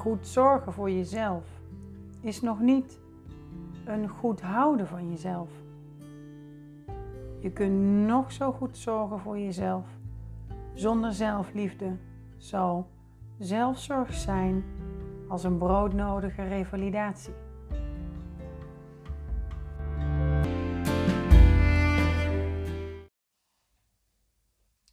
Goed 0.00 0.26
zorgen 0.26 0.72
voor 0.72 0.90
jezelf 0.90 1.44
is 2.20 2.40
nog 2.40 2.60
niet 2.60 3.00
een 3.84 4.08
goed 4.08 4.40
houden 4.40 4.86
van 4.86 5.10
jezelf. 5.10 5.50
Je 7.38 7.50
kunt 7.52 8.06
nog 8.06 8.32
zo 8.32 8.52
goed 8.52 8.76
zorgen 8.76 9.20
voor 9.20 9.38
jezelf. 9.38 9.86
Zonder 10.74 11.12
zelfliefde 11.12 11.98
zal 12.36 12.90
zelfzorg 13.38 14.14
zijn 14.14 14.64
als 15.28 15.44
een 15.44 15.58
broodnodige 15.58 16.42
revalidatie. 16.42 17.34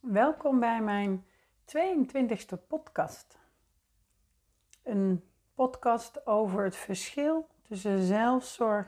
Welkom 0.01 0.59
bij 0.59 0.81
mijn 0.81 1.25
22e 1.65 2.67
podcast. 2.67 3.46
Een 4.87 5.23
podcast 5.53 6.27
over 6.27 6.63
het 6.63 6.75
verschil 6.75 7.47
tussen 7.61 8.01
zelfzorg 8.01 8.87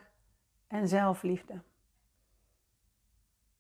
en 0.67 0.88
zelfliefde. 0.88 1.62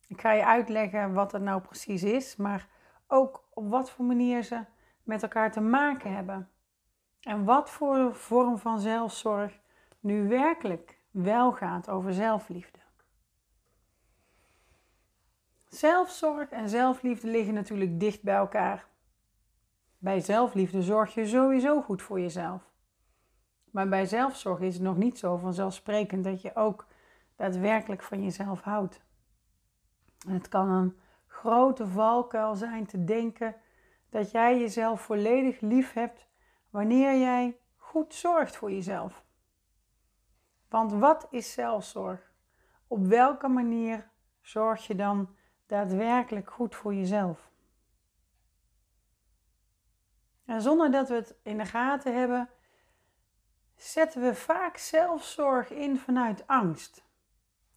Ik 0.07 0.21
ga 0.21 0.31
je 0.31 0.45
uitleggen 0.45 1.13
wat 1.13 1.31
het 1.31 1.41
nou 1.41 1.61
precies 1.61 2.03
is, 2.03 2.35
maar 2.35 2.67
ook 3.07 3.47
op 3.53 3.69
wat 3.69 3.91
voor 3.91 4.05
manier 4.05 4.43
ze 4.43 4.65
met 5.03 5.23
elkaar 5.23 5.51
te 5.51 5.61
maken 5.61 6.13
hebben. 6.13 6.49
En 7.21 7.43
wat 7.43 7.69
voor 7.69 8.15
vorm 8.15 8.57
van 8.57 8.79
zelfzorg 8.79 9.59
nu 9.99 10.27
werkelijk 10.27 10.97
wel 11.11 11.51
gaat 11.51 11.89
over 11.89 12.13
zelfliefde. 12.13 12.79
Zelfzorg 15.67 16.49
en 16.49 16.69
zelfliefde 16.69 17.27
liggen 17.27 17.53
natuurlijk 17.53 17.99
dicht 17.99 18.23
bij 18.23 18.35
elkaar. 18.35 18.87
Bij 20.01 20.19
zelfliefde 20.19 20.81
zorg 20.81 21.13
je 21.13 21.27
sowieso 21.27 21.81
goed 21.81 22.01
voor 22.01 22.19
jezelf. 22.19 22.71
Maar 23.71 23.89
bij 23.89 24.05
zelfzorg 24.05 24.59
is 24.59 24.73
het 24.73 24.83
nog 24.83 24.97
niet 24.97 25.17
zo 25.17 25.37
vanzelfsprekend 25.37 26.23
dat 26.23 26.41
je 26.41 26.55
ook 26.55 26.87
daadwerkelijk 27.35 28.03
van 28.03 28.23
jezelf 28.23 28.61
houdt. 28.61 29.01
En 30.27 30.33
het 30.33 30.47
kan 30.47 30.69
een 30.69 30.99
grote 31.27 31.87
valkuil 31.87 32.55
zijn 32.55 32.85
te 32.85 33.03
denken 33.03 33.55
dat 34.09 34.31
jij 34.31 34.59
jezelf 34.59 35.01
volledig 35.01 35.59
lief 35.59 35.93
hebt 35.93 36.27
wanneer 36.69 37.19
jij 37.19 37.57
goed 37.75 38.13
zorgt 38.13 38.55
voor 38.55 38.71
jezelf. 38.71 39.23
Want 40.69 40.91
wat 40.91 41.27
is 41.29 41.53
zelfzorg? 41.53 42.33
Op 42.87 43.05
welke 43.05 43.47
manier 43.47 44.09
zorg 44.41 44.87
je 44.87 44.95
dan 44.95 45.35
daadwerkelijk 45.65 46.51
goed 46.51 46.75
voor 46.75 46.93
jezelf? 46.93 47.48
En 50.49 50.61
zonder 50.61 50.91
dat 50.91 51.09
we 51.09 51.15
het 51.15 51.35
in 51.43 51.57
de 51.57 51.65
gaten 51.65 52.15
hebben, 52.19 52.49
zetten 53.75 54.21
we 54.21 54.35
vaak 54.35 54.77
zelfzorg 54.77 55.69
in 55.71 55.97
vanuit 55.97 56.47
angst. 56.47 57.03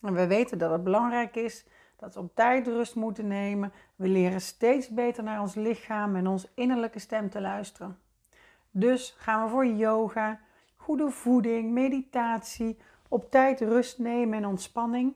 En 0.01 0.15
we 0.15 0.27
weten 0.27 0.59
dat 0.59 0.71
het 0.71 0.85
belangrijk 0.85 1.37
is 1.37 1.67
dat 1.97 2.15
we 2.15 2.21
op 2.21 2.35
tijd 2.35 2.67
rust 2.67 2.95
moeten 2.95 3.27
nemen. 3.27 3.73
We 3.97 4.09
leren 4.09 4.41
steeds 4.41 4.89
beter 4.89 5.23
naar 5.23 5.41
ons 5.41 5.55
lichaam 5.55 6.17
en 6.17 6.27
onze 6.27 6.49
innerlijke 6.55 6.99
stem 6.99 7.31
te 7.31 7.41
luisteren. 7.41 7.99
Dus 8.71 9.15
gaan 9.19 9.45
we 9.45 9.51
voor 9.51 9.67
yoga, 9.67 10.41
goede 10.77 11.11
voeding, 11.11 11.73
meditatie, 11.73 12.79
op 13.09 13.31
tijd 13.31 13.61
rust 13.61 13.99
nemen 13.99 14.39
en 14.39 14.47
ontspanning. 14.47 15.15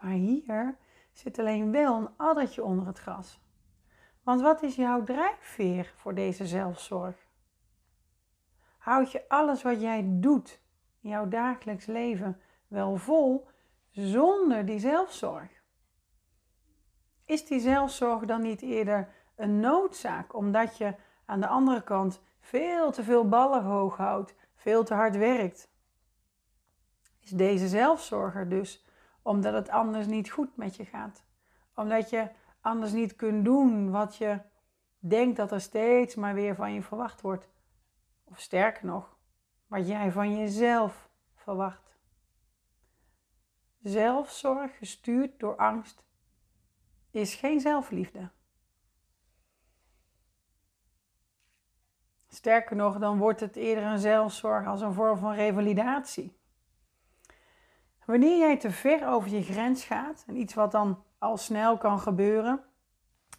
Maar 0.00 0.12
hier 0.12 0.76
zit 1.12 1.38
alleen 1.38 1.72
wel 1.72 1.96
een 1.96 2.08
addertje 2.16 2.64
onder 2.64 2.86
het 2.86 2.98
gras. 2.98 3.40
Want 4.26 4.40
wat 4.40 4.62
is 4.62 4.76
jouw 4.76 5.02
drijfveer 5.02 5.92
voor 5.96 6.14
deze 6.14 6.46
zelfzorg? 6.46 7.16
Houd 8.78 9.12
je 9.12 9.28
alles 9.28 9.62
wat 9.62 9.80
jij 9.80 10.04
doet 10.06 10.60
in 11.00 11.10
jouw 11.10 11.28
dagelijks 11.28 11.86
leven 11.86 12.40
wel 12.68 12.96
vol 12.96 13.48
zonder 13.90 14.66
die 14.66 14.78
zelfzorg? 14.78 15.62
Is 17.24 17.46
die 17.46 17.60
zelfzorg 17.60 18.24
dan 18.24 18.42
niet 18.42 18.62
eerder 18.62 19.08
een 19.36 19.60
noodzaak 19.60 20.34
omdat 20.34 20.76
je 20.76 20.94
aan 21.24 21.40
de 21.40 21.48
andere 21.48 21.82
kant 21.82 22.20
veel 22.40 22.90
te 22.92 23.04
veel 23.04 23.28
ballen 23.28 23.62
hoog 23.62 23.96
houdt, 23.96 24.34
veel 24.54 24.84
te 24.84 24.94
hard 24.94 25.16
werkt? 25.16 25.70
Is 27.20 27.30
deze 27.30 27.68
zelfzorger 27.68 28.48
dus 28.48 28.84
omdat 29.22 29.52
het 29.52 29.68
anders 29.68 30.06
niet 30.06 30.30
goed 30.30 30.56
met 30.56 30.76
je 30.76 30.84
gaat? 30.84 31.24
Omdat 31.74 32.10
je 32.10 32.28
anders 32.66 32.92
niet 32.92 33.16
kunt 33.16 33.44
doen 33.44 33.90
wat 33.90 34.16
je 34.16 34.40
denkt 34.98 35.36
dat 35.36 35.52
er 35.52 35.60
steeds 35.60 36.14
maar 36.14 36.34
weer 36.34 36.54
van 36.54 36.72
je 36.72 36.82
verwacht 36.82 37.20
wordt? 37.20 37.48
Of 38.24 38.40
sterker 38.40 38.86
nog, 38.86 39.16
wat 39.66 39.88
jij 39.88 40.12
van 40.12 40.36
jezelf 40.36 41.08
verwacht. 41.34 41.96
Zelfzorg 43.82 44.78
gestuurd 44.78 45.38
door 45.38 45.56
angst 45.56 46.04
is 47.10 47.34
geen 47.34 47.60
zelfliefde. 47.60 48.30
Sterker 52.28 52.76
nog, 52.76 52.98
dan 52.98 53.18
wordt 53.18 53.40
het 53.40 53.56
eerder 53.56 53.84
een 53.84 53.98
zelfzorg 53.98 54.66
als 54.66 54.80
een 54.80 54.92
vorm 54.92 55.18
van 55.18 55.32
revalidatie. 55.32 56.38
Wanneer 58.04 58.38
jij 58.38 58.56
te 58.58 58.70
ver 58.70 59.08
over 59.08 59.30
je 59.30 59.42
grens 59.42 59.84
gaat, 59.84 60.24
en 60.26 60.36
iets 60.36 60.54
wat 60.54 60.72
dan 60.72 61.04
al 61.18 61.36
snel 61.36 61.78
kan 61.78 61.98
gebeuren, 61.98 62.60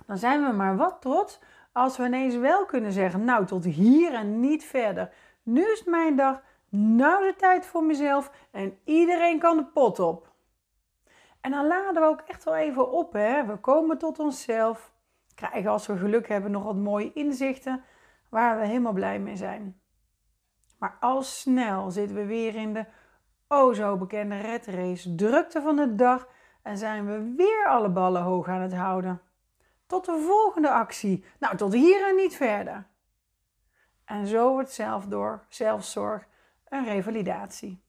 dan 0.06 0.18
zijn 0.18 0.46
we 0.46 0.52
maar 0.52 0.78
wat 0.78 1.02
trots 1.02 1.40
als 1.72 1.98
we 1.98 2.06
ineens 2.06 2.36
wel 2.36 2.66
kunnen 2.66 2.92
zeggen, 2.92 3.26
nou 3.26 3.46
tot 3.46 3.64
hier 3.64 4.14
en 4.14 4.40
niet 4.40 4.64
verder. 4.64 5.14
Nu 5.44 5.72
is 5.72 5.84
mijn 5.84 6.16
dag, 6.16 6.42
nou 6.70 7.26
de 7.26 7.36
tijd 7.36 7.66
voor 7.66 7.84
mezelf 7.84 8.32
en 8.52 8.78
iedereen 8.84 9.40
kan 9.40 9.58
de 9.58 9.66
pot 9.66 10.00
op. 10.00 10.32
En 11.42 11.52
dan 11.52 11.68
laden 11.68 12.02
we 12.02 12.08
ook 12.08 12.22
echt 12.22 12.44
wel 12.44 12.56
even 12.56 12.92
op. 12.92 13.14
Hè? 13.14 13.46
We 13.46 13.58
komen 13.58 13.98
tot 13.98 14.20
onszelf, 14.20 14.92
krijgen 15.36 15.72
als 15.72 15.88
we 15.88 15.98
geluk 15.98 16.28
hebben 16.28 16.52
nog 16.52 16.64
wat 16.64 16.76
mooie 16.76 17.14
inzichten 17.14 17.84
waar 18.30 18.60
we 18.60 18.66
helemaal 18.66 18.94
blij 18.94 19.20
mee 19.20 19.36
zijn. 19.36 19.82
Maar 20.80 20.98
al 21.00 21.22
snel 21.22 21.92
zitten 21.92 22.16
we 22.16 22.26
weer 22.26 22.56
in 22.56 22.74
de 22.74 22.86
o 23.48 23.74
zo 23.74 23.98
bekende 23.98 24.38
red 24.38 24.66
race, 24.66 25.16
drukte 25.16 25.62
van 25.62 25.76
de 25.76 25.96
dag 25.96 26.28
en 26.68 26.78
zijn 26.78 27.06
we 27.06 27.34
weer 27.36 27.68
alle 27.68 27.90
ballen 27.90 28.22
hoog 28.22 28.48
aan 28.48 28.62
het 28.62 28.74
houden. 28.74 29.22
Tot 29.86 30.06
de 30.06 30.26
volgende 30.28 30.70
actie. 30.70 31.26
Nou, 31.40 31.58
tot 31.58 31.74
hier 31.74 32.08
en 32.08 32.16
niet 32.16 32.36
verder. 32.36 32.88
En 34.06 34.28
zo 34.28 34.52
wordt 34.52 34.72
zelf 34.72 35.06
door 35.06 35.46
zelfzorg 35.50 36.28
een 36.68 36.86
revalidatie. 36.86 37.84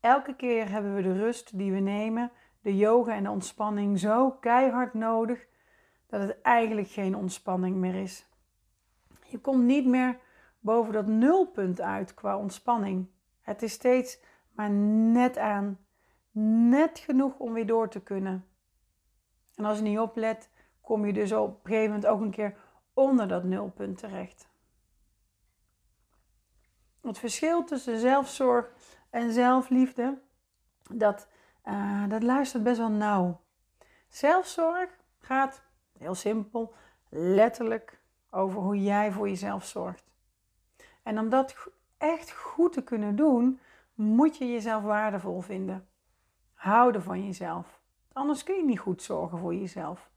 Elke 0.00 0.34
keer 0.34 0.70
hebben 0.70 0.94
we 0.94 1.02
de 1.02 1.12
rust 1.12 1.58
die 1.58 1.72
we 1.72 1.78
nemen, 1.78 2.32
de 2.62 2.76
yoga 2.76 3.14
en 3.14 3.22
de 3.22 3.30
ontspanning 3.30 3.98
zo 3.98 4.30
keihard 4.30 4.94
nodig 4.94 5.46
dat 6.06 6.20
het 6.20 6.40
eigenlijk 6.42 6.88
geen 6.88 7.16
ontspanning 7.16 7.76
meer 7.76 7.94
is. 7.94 8.26
Je 9.24 9.38
komt 9.38 9.64
niet 9.64 9.86
meer 9.86 10.18
boven 10.60 10.92
dat 10.92 11.06
nulpunt 11.06 11.80
uit 11.80 12.14
qua 12.14 12.36
ontspanning. 12.36 13.08
Het 13.40 13.62
is 13.62 13.72
steeds 13.72 14.20
maar 14.52 14.70
net 14.70 15.38
aan, 15.38 15.78
net 16.30 16.98
genoeg 16.98 17.38
om 17.38 17.52
weer 17.52 17.66
door 17.66 17.88
te 17.88 18.02
kunnen. 18.02 18.46
En 19.54 19.64
als 19.64 19.76
je 19.76 19.82
niet 19.82 19.98
oplet, 19.98 20.50
kom 20.80 21.06
je 21.06 21.12
dus 21.12 21.32
op 21.32 21.48
een 21.48 21.70
gegeven 21.70 21.88
moment 21.88 22.06
ook 22.06 22.20
een 22.20 22.30
keer 22.30 22.56
onder 22.94 23.28
dat 23.28 23.44
nulpunt 23.44 23.98
terecht. 23.98 24.48
Het 27.00 27.18
verschil 27.18 27.64
tussen 27.64 27.98
zelfzorg 27.98 28.72
en 29.10 29.32
zelfliefde, 29.32 30.18
dat, 30.90 31.28
uh, 31.64 32.08
dat 32.08 32.22
luistert 32.22 32.62
best 32.62 32.78
wel 32.78 32.90
nauw. 32.90 33.40
Zelfzorg 34.08 34.98
gaat, 35.18 35.62
heel 35.98 36.14
simpel, 36.14 36.74
letterlijk 37.08 38.00
over 38.30 38.60
hoe 38.60 38.82
jij 38.82 39.12
voor 39.12 39.28
jezelf 39.28 39.64
zorgt. 39.64 40.14
En 41.02 41.18
om 41.18 41.28
dat 41.28 41.56
echt 41.98 42.32
goed 42.32 42.72
te 42.72 42.82
kunnen 42.82 43.16
doen, 43.16 43.60
moet 43.94 44.36
je 44.36 44.52
jezelf 44.52 44.82
waardevol 44.82 45.40
vinden. 45.40 45.88
Houden 46.60 47.02
van 47.02 47.24
jezelf. 47.24 47.80
Anders 48.12 48.42
kun 48.42 48.54
je 48.54 48.64
niet 48.64 48.78
goed 48.78 49.02
zorgen 49.02 49.38
voor 49.38 49.54
jezelf. 49.54 50.10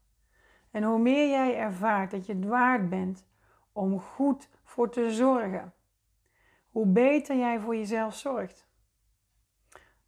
En 0.70 0.82
hoe 0.82 0.98
meer 0.98 1.28
jij 1.28 1.56
ervaart 1.58 2.10
dat 2.10 2.26
je 2.26 2.34
het 2.34 2.44
waard 2.44 2.88
bent 2.88 3.26
om 3.72 4.00
goed 4.00 4.48
voor 4.64 4.90
te 4.90 5.10
zorgen, 5.10 5.72
hoe 6.70 6.86
beter 6.86 7.36
jij 7.36 7.60
voor 7.60 7.76
jezelf 7.76 8.14
zorgt. 8.14 8.68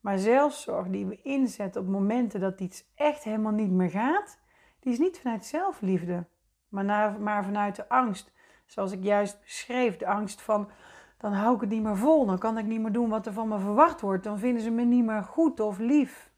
Maar 0.00 0.18
zelfzorg 0.18 0.88
die 0.88 1.06
we 1.06 1.22
inzetten 1.22 1.80
op 1.80 1.86
momenten 1.86 2.40
dat 2.40 2.60
iets 2.60 2.92
echt 2.94 3.22
helemaal 3.22 3.52
niet 3.52 3.70
meer 3.70 3.90
gaat, 3.90 4.40
die 4.80 4.92
is 4.92 4.98
niet 4.98 5.18
vanuit 5.18 5.44
zelfliefde, 5.44 6.26
maar, 6.68 7.20
maar 7.20 7.44
vanuit 7.44 7.76
de 7.76 7.88
angst. 7.88 8.32
Zoals 8.66 8.92
ik 8.92 9.02
juist 9.02 9.40
beschreef, 9.40 9.96
de 9.96 10.06
angst 10.06 10.42
van 10.42 10.70
dan 11.16 11.32
hou 11.32 11.54
ik 11.54 11.60
het 11.60 11.70
niet 11.70 11.82
meer 11.82 11.96
vol, 11.96 12.26
dan 12.26 12.38
kan 12.38 12.58
ik 12.58 12.66
niet 12.66 12.80
meer 12.80 12.92
doen 12.92 13.08
wat 13.08 13.26
er 13.26 13.32
van 13.32 13.48
me 13.48 13.58
verwacht 13.58 14.00
wordt, 14.00 14.24
dan 14.24 14.38
vinden 14.38 14.62
ze 14.62 14.70
me 14.70 14.84
niet 14.84 15.04
meer 15.04 15.22
goed 15.22 15.60
of 15.60 15.78
lief. 15.78 16.32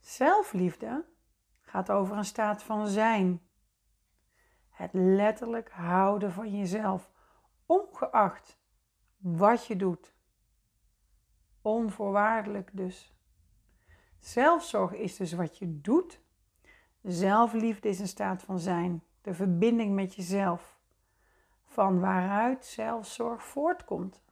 Zelfliefde 0.00 1.04
gaat 1.60 1.90
over 1.90 2.16
een 2.16 2.24
staat 2.24 2.62
van 2.62 2.86
zijn. 2.86 3.40
het 4.70 4.90
letterlijk 4.92 5.70
houden 5.70 6.32
van 6.32 6.58
jezelf, 6.58 7.10
ongeacht 7.66 8.58
wat 9.16 9.66
je 9.66 9.76
doet. 9.76 10.14
Onvoorwaardelijk 11.62 12.70
dus. 12.72 13.14
Zelfzorg 14.18 14.92
is 14.92 15.16
dus 15.16 15.32
wat 15.32 15.58
je 15.58 15.80
doet. 15.80 16.20
Zelfliefde 17.02 17.88
is 17.88 17.98
een 17.98 18.08
staat 18.08 18.42
van 18.42 18.58
zijn, 18.58 19.02
de 19.20 19.34
verbinding 19.34 19.94
met 19.94 20.14
jezelf, 20.14 20.79
van 21.70 22.00
waaruit 22.00 22.64
zelfzorg 22.64 23.44
voortkomt. 23.44 24.22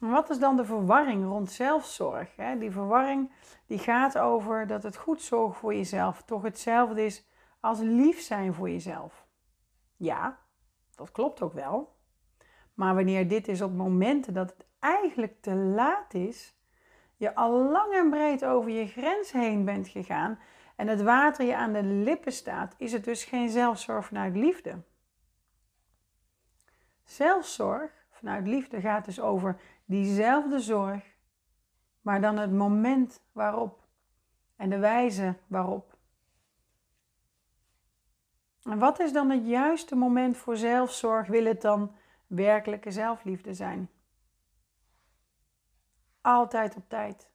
En 0.00 0.10
wat 0.10 0.30
is 0.30 0.38
dan 0.38 0.56
de 0.56 0.64
verwarring 0.64 1.24
rond 1.24 1.50
zelfzorg? 1.50 2.34
Die 2.58 2.70
verwarring 2.70 3.32
die 3.66 3.78
gaat 3.78 4.18
over 4.18 4.66
dat 4.66 4.82
het 4.82 4.96
goed 4.96 5.22
zorgen 5.22 5.54
voor 5.54 5.74
jezelf 5.74 6.22
toch 6.22 6.42
hetzelfde 6.42 7.04
is 7.04 7.26
als 7.60 7.78
lief 7.78 8.20
zijn 8.20 8.54
voor 8.54 8.70
jezelf. 8.70 9.26
Ja, 9.96 10.38
dat 10.94 11.12
klopt 11.12 11.42
ook 11.42 11.52
wel. 11.52 11.96
Maar 12.74 12.94
wanneer 12.94 13.28
dit 13.28 13.48
is 13.48 13.62
op 13.62 13.72
momenten 13.72 14.34
dat 14.34 14.50
het 14.50 14.66
eigenlijk 14.78 15.40
te 15.40 15.54
laat 15.54 16.14
is, 16.14 16.56
je 17.16 17.34
al 17.34 17.70
lang 17.70 17.92
en 17.92 18.10
breed 18.10 18.44
over 18.44 18.70
je 18.70 18.86
grens 18.86 19.32
heen 19.32 19.64
bent 19.64 19.88
gegaan 19.88 20.38
en 20.76 20.88
het 20.88 21.02
water 21.02 21.46
je 21.46 21.56
aan 21.56 21.72
de 21.72 21.82
lippen 21.82 22.32
staat, 22.32 22.74
is 22.76 22.92
het 22.92 23.04
dus 23.04 23.24
geen 23.24 23.48
zelfzorg 23.48 24.06
vanuit 24.06 24.36
liefde. 24.36 24.82
Zelfzorg 27.08 28.06
vanuit 28.10 28.46
liefde 28.46 28.80
gaat 28.80 29.04
dus 29.04 29.20
over 29.20 29.60
diezelfde 29.84 30.60
zorg, 30.60 31.16
maar 32.00 32.20
dan 32.20 32.36
het 32.36 32.52
moment 32.52 33.22
waarop 33.32 33.86
en 34.56 34.70
de 34.70 34.78
wijze 34.78 35.34
waarop. 35.46 35.96
En 38.62 38.78
wat 38.78 39.00
is 39.00 39.12
dan 39.12 39.30
het 39.30 39.46
juiste 39.46 39.96
moment 39.96 40.36
voor 40.36 40.56
zelfzorg? 40.56 41.26
Wil 41.26 41.44
het 41.44 41.62
dan 41.62 41.94
werkelijke 42.26 42.90
zelfliefde 42.90 43.54
zijn? 43.54 43.90
Altijd 46.20 46.76
op 46.76 46.88
tijd. 46.88 47.30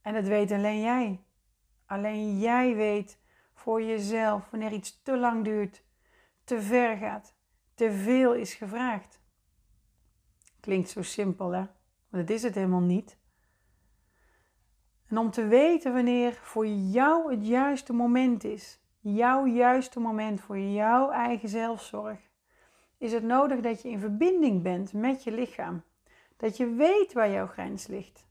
En 0.00 0.14
dat 0.14 0.24
weet 0.24 0.52
alleen 0.52 0.80
jij. 0.80 1.24
Alleen 1.86 2.38
jij 2.38 2.74
weet 2.74 3.18
voor 3.52 3.82
jezelf 3.82 4.50
wanneer 4.50 4.72
iets 4.72 5.02
te 5.02 5.16
lang 5.16 5.44
duurt, 5.44 5.84
te 6.44 6.62
ver 6.62 6.96
gaat, 6.96 7.34
te 7.74 7.92
veel 7.92 8.34
is 8.34 8.54
gevraagd. 8.54 9.20
Klinkt 10.60 10.88
zo 10.88 11.02
simpel, 11.02 11.50
hè? 11.50 11.66
Maar 12.08 12.20
dat 12.20 12.30
is 12.30 12.42
het 12.42 12.54
helemaal 12.54 12.80
niet. 12.80 13.18
En 15.06 15.18
om 15.18 15.30
te 15.30 15.46
weten 15.46 15.92
wanneer 15.92 16.32
voor 16.42 16.66
jou 16.66 17.30
het 17.30 17.46
juiste 17.46 17.92
moment 17.92 18.44
is, 18.44 18.80
jouw 19.00 19.46
juiste 19.46 20.00
moment 20.00 20.40
voor 20.40 20.58
jouw 20.58 21.10
eigen 21.10 21.48
zelfzorg, 21.48 22.18
is 22.98 23.12
het 23.12 23.22
nodig 23.22 23.60
dat 23.60 23.82
je 23.82 23.88
in 23.88 23.98
verbinding 23.98 24.62
bent 24.62 24.92
met 24.92 25.24
je 25.24 25.32
lichaam. 25.32 25.82
Dat 26.36 26.56
je 26.56 26.66
weet 26.74 27.12
waar 27.12 27.30
jouw 27.30 27.46
grens 27.46 27.86
ligt. 27.86 28.26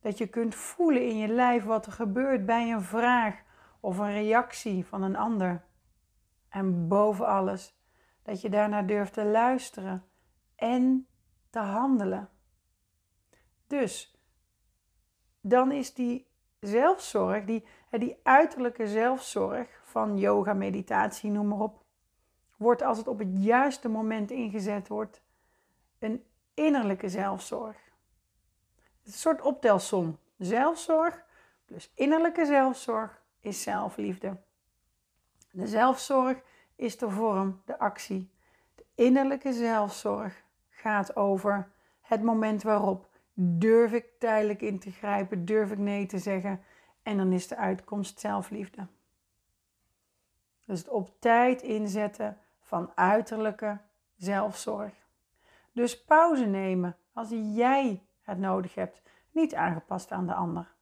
Dat 0.00 0.18
je 0.18 0.26
kunt 0.26 0.54
voelen 0.54 1.08
in 1.08 1.16
je 1.16 1.28
lijf 1.28 1.64
wat 1.64 1.86
er 1.86 1.92
gebeurt 1.92 2.46
bij 2.46 2.72
een 2.72 2.82
vraag 2.82 3.42
of 3.80 3.98
een 3.98 4.12
reactie 4.12 4.84
van 4.86 5.02
een 5.02 5.16
ander. 5.16 5.64
En 6.48 6.88
boven 6.88 7.26
alles, 7.26 7.76
dat 8.24 8.40
je 8.40 8.48
daarna 8.50 8.82
durft 8.82 9.12
te 9.12 9.24
luisteren 9.24 10.04
en 10.56 11.06
te 11.50 11.58
handelen. 11.58 12.28
Dus 13.66 14.18
dan 15.40 15.72
is 15.72 15.94
die 15.94 16.26
zelfzorg, 16.60 17.44
die, 17.44 17.64
die 17.90 18.20
uiterlijke 18.22 18.88
zelfzorg 18.88 19.80
van 19.82 20.18
yoga, 20.18 20.52
meditatie, 20.52 21.30
noem 21.30 21.48
maar 21.48 21.60
op, 21.60 21.84
wordt 22.56 22.82
als 22.82 22.98
het 22.98 23.08
op 23.08 23.18
het 23.18 23.44
juiste 23.44 23.88
moment 23.88 24.30
ingezet 24.30 24.88
wordt, 24.88 25.22
een 25.98 26.24
innerlijke 26.54 27.08
zelfzorg. 27.08 27.76
Het 29.02 29.12
een 29.12 29.18
soort 29.18 29.42
optelsom. 29.42 30.18
Zelfzorg 30.38 31.24
plus 31.64 31.92
innerlijke 31.94 32.46
zelfzorg 32.46 33.22
is 33.40 33.62
zelfliefde. 33.62 34.36
De 35.50 35.66
zelfzorg 35.66 36.42
is 36.76 36.98
de 36.98 37.10
vorm, 37.10 37.62
de 37.64 37.78
actie. 37.78 38.30
De 38.74 38.84
innerlijke 38.94 39.52
zelfzorg 39.52 40.42
gaat 40.70 41.16
over 41.16 41.72
het 42.00 42.22
moment 42.22 42.62
waarop 42.62 43.08
durf 43.34 43.92
ik 43.92 44.06
tijdelijk 44.18 44.60
in 44.62 44.78
te 44.78 44.90
grijpen, 44.90 45.44
durf 45.44 45.70
ik 45.70 45.78
nee 45.78 46.06
te 46.06 46.18
zeggen 46.18 46.62
en 47.02 47.16
dan 47.16 47.32
is 47.32 47.48
de 47.48 47.56
uitkomst 47.56 48.20
zelfliefde. 48.20 48.86
Dus 50.66 50.78
het 50.78 50.88
op 50.88 51.10
tijd 51.18 51.62
inzetten 51.62 52.38
van 52.60 52.92
uiterlijke 52.94 53.78
zelfzorg. 54.16 54.92
Dus 55.72 56.04
pauze 56.04 56.46
nemen 56.46 56.96
als 57.12 57.28
jij 57.30 58.02
het 58.22 58.38
nodig 58.38 58.74
hebt, 58.74 59.02
niet 59.30 59.54
aangepast 59.54 60.12
aan 60.12 60.26
de 60.26 60.34
ander. 60.34 60.72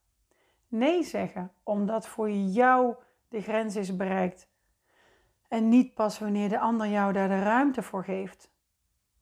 Nee 0.69 1.03
zeggen 1.03 1.53
omdat 1.62 2.06
voor 2.06 2.31
jou 2.31 2.95
de 3.29 3.41
grens 3.41 3.77
is 3.77 3.97
bereikt 3.97 4.49
en 5.52 5.69
niet 5.69 5.94
pas 5.94 6.19
wanneer 6.19 6.49
de 6.49 6.58
ander 6.58 6.87
jou 6.87 7.12
daar 7.12 7.28
de 7.28 7.43
ruimte 7.43 7.82
voor 7.82 8.04
geeft 8.04 8.50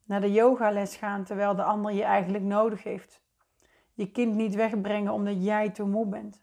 naar 0.03 0.21
de 0.21 0.31
yogales 0.31 0.95
gaan 0.95 1.23
terwijl 1.23 1.55
de 1.55 1.63
ander 1.63 1.91
je 1.91 2.03
eigenlijk 2.03 2.43
nodig 2.43 2.83
heeft. 2.83 3.23
Je 3.93 4.11
kind 4.11 4.35
niet 4.35 4.55
wegbrengen 4.55 5.13
omdat 5.13 5.43
jij 5.43 5.69
te 5.69 5.83
moe 5.83 6.05
bent. 6.07 6.41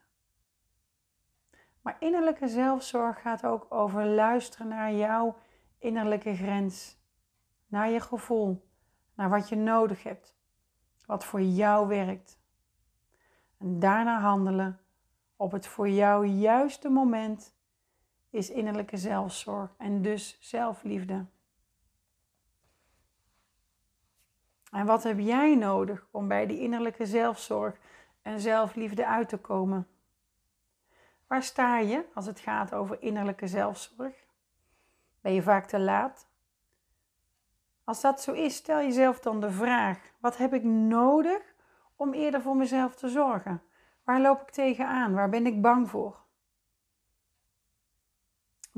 Maar 1.83 1.97
innerlijke 2.01 2.49
zelfzorg 2.49 3.21
gaat 3.21 3.45
ook 3.45 3.67
over 3.69 4.07
luisteren 4.07 4.69
naar 4.69 4.93
jouw 4.93 5.37
innerlijke 5.79 6.35
grens, 6.35 6.99
naar 7.67 7.91
je 7.91 8.01
gevoel, 8.01 8.69
naar 9.15 9.31
wat 9.31 9.49
je 9.49 9.57
nodig 9.57 10.03
hebt, 10.03 10.37
wat 11.07 11.25
voor 11.25 11.43
jou 11.43 11.89
werkt. 11.89 12.41
En 13.59 13.79
daarna 13.79 14.21
handelen 14.21 14.81
op 15.37 15.53
het 15.53 15.67
voor 15.67 15.89
jou 15.89 16.27
juiste 16.27 16.89
moment 16.89 17.58
is 18.31 18.51
innerlijke 18.51 18.97
zelfzorg 18.97 19.75
en 19.77 20.03
dus 20.03 20.37
zelfliefde. 20.41 21.25
En 24.71 24.87
wat 24.87 25.03
heb 25.03 25.19
jij 25.19 25.55
nodig 25.55 26.07
om 26.11 26.29
bij 26.29 26.47
die 26.47 26.61
innerlijke 26.61 27.07
zelfzorg 27.07 27.77
en 28.23 28.41
zelfliefde 28.41 29.07
uit 29.07 29.29
te 29.29 29.39
komen? 29.39 29.87
Waar 31.27 31.43
sta 31.43 31.79
je 31.79 32.05
als 32.15 32.27
het 32.27 32.41
gaat 32.41 32.75
over 32.75 33.03
innerlijke 33.03 33.47
zelfzorg? 33.47 34.27
Ben 35.21 35.33
je 35.33 35.43
vaak 35.43 35.67
te 35.67 35.79
laat? 35.79 36.29
Als 37.85 38.01
dat 38.01 38.23
zo 38.23 38.33
is, 38.33 38.57
stel 38.57 38.79
jezelf 38.79 39.21
dan 39.21 39.41
de 39.41 39.51
vraag: 39.51 39.99
wat 40.21 40.37
heb 40.37 40.55
ik 40.55 40.65
nodig 40.65 41.55
om 41.97 42.13
eerder 42.13 42.43
voor 42.43 42.57
mezelf 42.57 42.95
te 42.95 43.09
zorgen? 43.09 43.63
Waar 44.05 44.21
loop 44.21 44.41
ik 44.41 44.51
tegenaan? 44.51 45.15
Waar 45.15 45.29
ben 45.29 45.47
ik 45.47 45.63
bang 45.63 45.91
voor? 45.91 46.27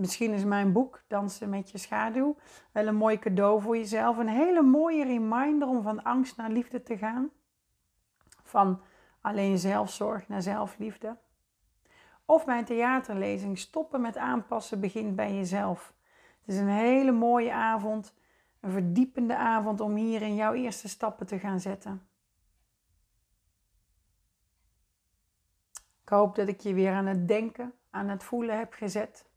Misschien 0.01 0.33
is 0.33 0.45
mijn 0.45 0.73
boek 0.73 1.03
Dansen 1.07 1.49
met 1.49 1.71
je 1.71 1.79
schaduw 1.79 2.37
wel 2.73 2.87
een 2.87 2.95
mooi 2.95 3.19
cadeau 3.19 3.61
voor 3.61 3.77
jezelf. 3.77 4.17
Een 4.17 4.29
hele 4.29 4.63
mooie 4.63 5.05
reminder 5.05 5.69
om 5.69 5.83
van 5.83 6.03
angst 6.03 6.37
naar 6.37 6.51
liefde 6.51 6.83
te 6.83 6.99
gaan. 6.99 7.31
Van 8.43 8.83
alleen 9.21 9.59
zelfzorg 9.59 10.29
naar 10.29 10.43
zelfliefde. 10.43 11.17
Of 12.25 12.47
mijn 12.47 12.65
theaterlezing 12.65 13.59
Stoppen 13.59 14.01
met 14.01 14.17
aanpassen 14.17 14.81
begint 14.81 15.17
bij 15.17 15.35
jezelf. 15.35 15.95
Het 16.41 16.55
is 16.55 16.61
een 16.61 16.69
hele 16.69 17.13
mooie 17.13 17.53
avond, 17.53 18.15
een 18.61 18.71
verdiepende 18.71 19.37
avond 19.37 19.81
om 19.81 19.95
hier 19.95 20.23
in 20.23 20.35
jouw 20.35 20.53
eerste 20.53 20.89
stappen 20.89 21.27
te 21.27 21.39
gaan 21.39 21.61
zetten. 21.61 22.09
Ik 26.03 26.09
hoop 26.09 26.35
dat 26.35 26.49
ik 26.49 26.61
je 26.61 26.75
weer 26.75 26.93
aan 26.93 27.07
het 27.07 27.29
denken, 27.29 27.73
aan 27.91 28.09
het 28.09 28.25
voelen 28.25 28.59
heb 28.59 28.73
gezet. 28.73 29.29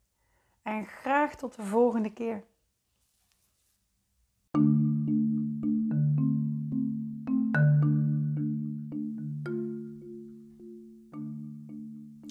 En 0.64 0.86
graag 0.86 1.36
tot 1.36 1.56
de 1.56 1.64
volgende 1.64 2.14
keer. 2.14 2.44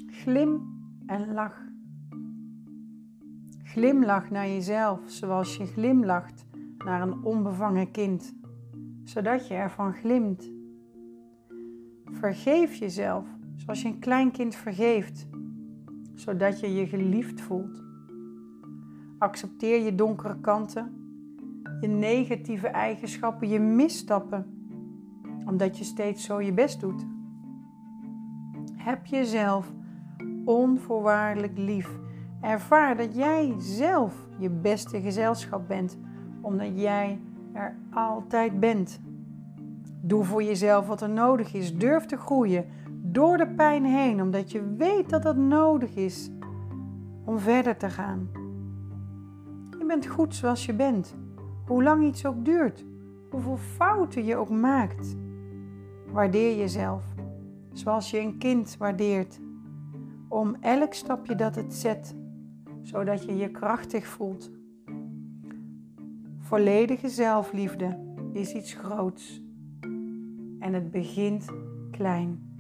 Glim 0.07 0.81
en 1.07 1.33
lach. 1.33 1.71
Glimlach 3.63 4.31
naar 4.31 4.47
jezelf 4.47 5.01
zoals 5.07 5.57
je 5.57 5.67
glimlacht 5.67 6.45
naar 6.79 7.03
een 7.03 7.25
onbevangen 7.25 7.91
kind, 7.91 8.35
zodat 9.05 9.49
je 9.49 9.55
ervan 9.55 9.95
glimt. 9.95 10.51
Vergeef 12.05 12.75
jezelf 12.75 13.27
zoals 13.57 13.83
je 13.83 13.89
een 13.89 13.99
klein 13.99 14.31
kind 14.31 14.55
vergeeft, 14.55 15.27
zodat 16.15 16.61
je 16.61 16.75
je 16.75 16.87
geliefd 16.87 17.41
voelt. 17.41 17.92
Accepteer 19.23 19.85
je 19.85 19.95
donkere 19.95 20.41
kanten, 20.41 20.93
je 21.81 21.89
negatieve 21.89 22.69
eigenschappen, 22.69 23.49
je 23.49 23.61
misstappen, 23.61 24.47
omdat 25.45 25.79
je 25.79 25.85
steeds 25.85 26.25
zo 26.25 26.41
je 26.41 26.53
best 26.53 26.81
doet. 26.81 27.07
Heb 28.77 29.07
jezelf 29.07 29.73
onvoorwaardelijk 30.45 31.59
lief 31.59 32.01
Ervaar 32.43 32.97
dat 32.97 33.15
jij 33.15 33.55
zelf 33.59 34.29
je 34.39 34.51
beste 34.51 35.01
gezelschap 35.01 35.69
bent, 35.69 35.99
omdat 36.41 36.81
jij 36.81 37.21
er 37.53 37.77
altijd 37.91 38.61
bent. 38.61 39.01
Doe 40.01 40.25
voor 40.25 40.43
jezelf 40.43 40.87
wat 40.87 41.03
er 41.03 41.11
nodig 41.11 41.55
is. 41.55 41.77
Durf 41.77 42.05
te 42.05 42.17
groeien 42.17 42.65
door 42.91 43.37
de 43.37 43.49
pijn 43.49 43.85
heen, 43.85 44.23
omdat 44.23 44.53
je 44.53 44.75
weet 44.77 45.11
dat 45.11 45.23
dat 45.23 45.37
nodig 45.37 45.95
is 45.95 46.31
om 47.25 47.39
verder 47.39 47.77
te 47.77 47.91
gaan. 47.91 48.42
Bent 49.93 50.07
goed 50.07 50.35
zoals 50.35 50.67
je 50.67 50.75
bent, 50.75 51.15
hoe 51.67 51.83
lang 51.83 52.05
iets 52.05 52.27
ook 52.27 52.45
duurt, 52.45 52.85
hoeveel 53.31 53.57
fouten 53.57 54.25
je 54.25 54.37
ook 54.37 54.51
maakt. 54.51 55.17
Waardeer 56.13 56.57
jezelf 56.57 57.05
zoals 57.73 58.11
je 58.11 58.19
een 58.19 58.39
kind 58.39 58.77
waardeert, 58.77 59.41
om 60.29 60.57
elk 60.61 60.95
stapje 60.95 61.35
dat 61.35 61.55
het 61.55 61.75
zet, 61.75 62.15
zodat 62.83 63.25
je 63.25 63.37
je 63.37 63.51
krachtig 63.51 64.07
voelt. 64.07 64.51
Volledige 66.39 67.09
zelfliefde 67.09 67.99
is 68.33 68.53
iets 68.53 68.75
groots 68.75 69.43
en 70.59 70.73
het 70.73 70.91
begint 70.91 71.47
klein. 71.91 72.52